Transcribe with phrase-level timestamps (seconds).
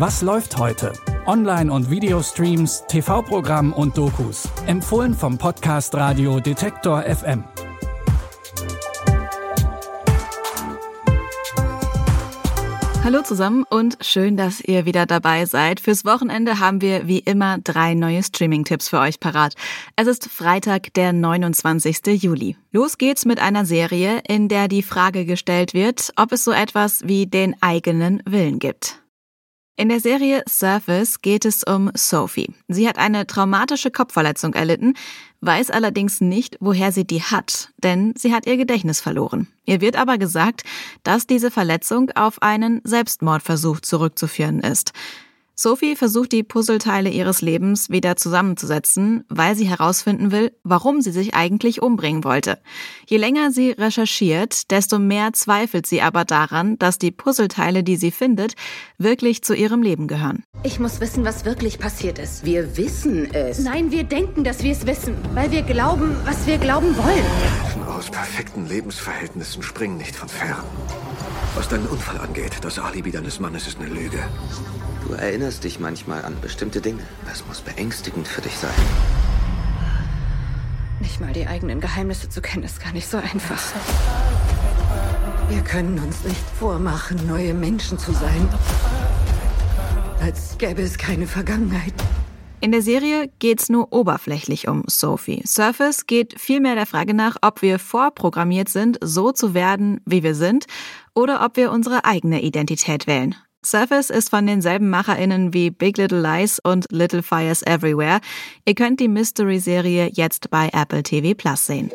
[0.00, 0.94] Was läuft heute?
[1.26, 4.48] Online- und Videostreams, TV-Programm und Dokus.
[4.66, 7.44] Empfohlen vom Podcast Radio Detektor FM.
[13.04, 15.80] Hallo zusammen und schön, dass ihr wieder dabei seid.
[15.80, 19.52] Fürs Wochenende haben wir wie immer drei neue Streaming-Tipps für euch parat.
[19.96, 22.22] Es ist Freitag, der 29.
[22.22, 22.56] Juli.
[22.72, 27.06] Los geht's mit einer Serie, in der die Frage gestellt wird, ob es so etwas
[27.06, 28.99] wie den eigenen Willen gibt.
[29.80, 32.52] In der Serie Surface geht es um Sophie.
[32.68, 34.92] Sie hat eine traumatische Kopfverletzung erlitten,
[35.40, 39.48] weiß allerdings nicht, woher sie die hat, denn sie hat ihr Gedächtnis verloren.
[39.64, 40.64] Ihr wird aber gesagt,
[41.02, 44.92] dass diese Verletzung auf einen Selbstmordversuch zurückzuführen ist.
[45.62, 51.34] Sophie versucht die Puzzleteile ihres Lebens wieder zusammenzusetzen, weil sie herausfinden will, warum sie sich
[51.34, 52.58] eigentlich umbringen wollte.
[53.04, 58.10] Je länger sie recherchiert, desto mehr zweifelt sie aber daran, dass die Puzzleteile, die sie
[58.10, 58.54] findet,
[58.96, 60.44] wirklich zu ihrem Leben gehören.
[60.62, 62.46] Ich muss wissen, was wirklich passiert ist.
[62.46, 63.58] Wir wissen es.
[63.58, 67.24] Nein, wir denken, dass wir es wissen, weil wir glauben, was wir glauben wollen.
[67.62, 70.64] Menschen aus perfekten Lebensverhältnissen springen nicht von fern.
[71.54, 74.18] Was deinen Unfall angeht, das Alibi deines Mannes ist eine Lüge.
[75.06, 77.02] Du erinnerst dich manchmal an bestimmte Dinge.
[77.26, 78.70] Das muss beängstigend für dich sein.
[81.00, 83.60] Nicht mal die eigenen Geheimnisse zu kennen, ist gar nicht so einfach.
[85.48, 88.48] Wir können uns nicht vormachen, neue Menschen zu sein.
[90.20, 91.94] Als gäbe es keine Vergangenheit.
[92.62, 95.42] In der Serie geht's nur oberflächlich um Sophie.
[95.46, 100.34] Surface geht vielmehr der Frage nach, ob wir vorprogrammiert sind, so zu werden, wie wir
[100.34, 100.66] sind,
[101.14, 103.34] oder ob wir unsere eigene Identität wählen.
[103.64, 108.20] Surface ist von denselben MacherInnen wie Big Little Lies und Little Fires Everywhere.
[108.66, 111.90] Ihr könnt die Mystery-Serie jetzt bei Apple TV Plus sehen.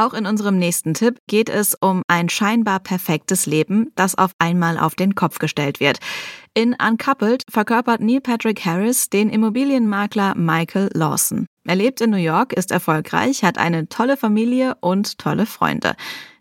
[0.00, 4.78] Auch in unserem nächsten Tipp geht es um ein scheinbar perfektes Leben, das auf einmal
[4.78, 5.98] auf den Kopf gestellt wird.
[6.54, 11.44] In Uncoupled verkörpert Neil Patrick Harris den Immobilienmakler Michael Lawson.
[11.66, 15.94] Er lebt in New York, ist erfolgreich, hat eine tolle Familie und tolle Freunde.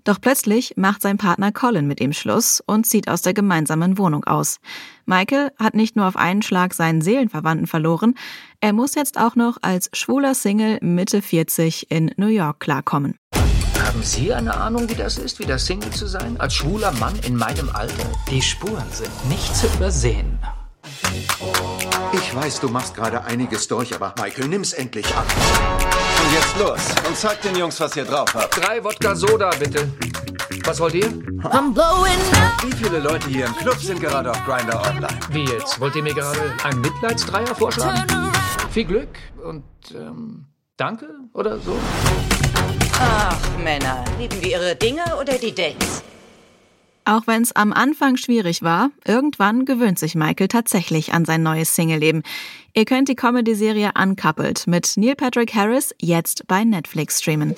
[0.06, 4.24] Doch plötzlich macht sein Partner Colin mit ihm Schluss und zieht aus der gemeinsamen Wohnung
[4.24, 4.60] aus.
[5.06, 8.16] Michael hat nicht nur auf einen Schlag seinen Seelenverwandten verloren,
[8.62, 13.16] er muss jetzt auch noch als schwuler Single Mitte 40 in New York klarkommen.
[13.90, 16.40] Haben Sie eine Ahnung, wie das ist, wieder Single zu sein?
[16.40, 18.06] Als schwuler Mann in meinem Alter?
[18.30, 20.38] Die Spuren sind nicht zu übersehen.
[22.14, 25.24] Ich weiß, du machst gerade einiges durch, aber Michael, nimm's endlich an.
[25.24, 28.64] Und jetzt los und zeigt den Jungs, was ihr drauf habt.
[28.64, 29.92] Drei Wodka Soda, bitte.
[30.66, 31.10] Was wollt ihr?
[31.10, 35.20] Wie viele Leute hier im Club sind gerade auf Grinder Online?
[35.32, 35.80] Wie jetzt?
[35.80, 38.32] Wollt ihr mir gerade einen Mitleidsdreier vorschlagen?
[38.70, 39.64] Viel Glück und
[39.96, 40.46] ähm,
[40.78, 41.76] danke oder so?
[43.00, 46.04] Ach, Männer, lieben wir ihre Dinge oder die Dates?
[47.06, 51.76] Auch wenn es am Anfang schwierig war, irgendwann gewöhnt sich Michael tatsächlich an sein neues
[51.76, 52.24] Single-Leben.
[52.74, 57.56] Ihr könnt die Comedy-Serie Uncoupled mit Neil Patrick Harris jetzt bei Netflix streamen.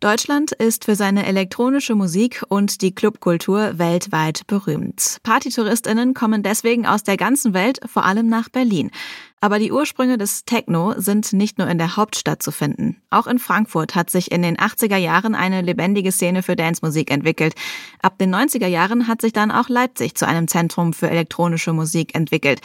[0.00, 5.18] Deutschland ist für seine elektronische Musik und die Clubkultur weltweit berühmt.
[5.24, 8.92] Partytouristinnen kommen deswegen aus der ganzen Welt, vor allem nach Berlin.
[9.40, 13.02] Aber die Ursprünge des Techno sind nicht nur in der Hauptstadt zu finden.
[13.10, 17.56] Auch in Frankfurt hat sich in den 80er Jahren eine lebendige Szene für Dancemusik entwickelt.
[18.00, 22.14] Ab den 90er Jahren hat sich dann auch Leipzig zu einem Zentrum für elektronische Musik
[22.14, 22.60] entwickelt.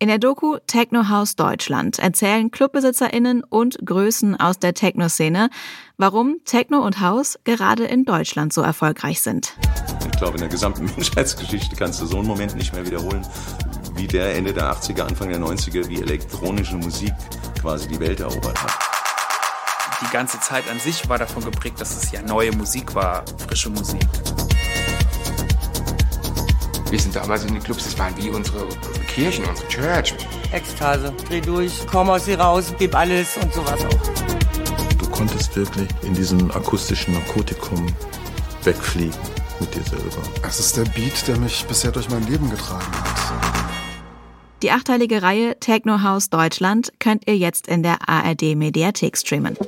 [0.00, 5.50] In der Doku Techno House Deutschland erzählen ClubbesitzerInnen und Größen aus der Techno-Szene,
[5.96, 9.56] warum Techno und House gerade in Deutschland so erfolgreich sind.
[10.04, 13.26] Ich glaube, in der gesamten Menschheitsgeschichte kannst du so einen Moment nicht mehr wiederholen,
[13.96, 17.12] wie der Ende der 80er, Anfang der 90er, wie elektronische Musik
[17.60, 18.78] quasi die Welt erobert hat.
[20.00, 23.68] Die ganze Zeit an sich war davon geprägt, dass es ja neue Musik war, frische
[23.70, 24.06] Musik.
[26.90, 28.66] Wir sind damals in den Clubs, das waren wie unsere
[29.08, 30.14] Kirchen, unsere Church.
[30.52, 34.96] Ekstase, dreh durch, komm aus hier raus, gib alles und sowas auch.
[34.96, 37.86] Du konntest wirklich in diesem akustischen Narkotikum
[38.64, 39.18] wegfliegen
[39.60, 40.22] mit dir selber.
[40.46, 43.18] Es ist der Beat, der mich bisher durch mein Leben getragen hat.
[44.62, 49.58] Die achteilige Reihe Techno House Deutschland könnt ihr jetzt in der ARD Mediathek streamen.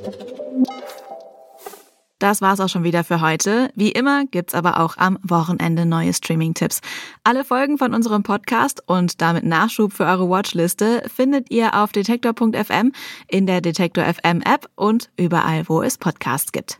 [2.21, 3.71] Das war's auch schon wieder für heute.
[3.73, 6.81] Wie immer gibt's aber auch am Wochenende neue Streaming-Tipps.
[7.23, 12.91] Alle Folgen von unserem Podcast und damit Nachschub für eure Watchliste findet ihr auf detektor.fm,
[13.27, 16.79] in der Detektor FM App und überall, wo es Podcasts gibt.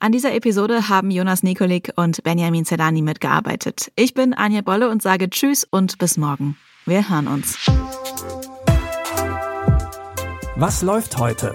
[0.00, 3.90] An dieser Episode haben Jonas Nikolik und Benjamin Zedani mitgearbeitet.
[3.96, 6.58] Ich bin Anja Bolle und sage Tschüss und bis morgen.
[6.84, 7.56] Wir hören uns.
[10.56, 11.54] Was läuft heute?